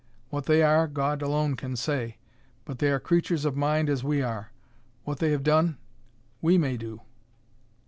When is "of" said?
3.45-3.55